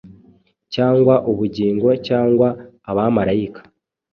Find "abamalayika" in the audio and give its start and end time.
2.89-3.61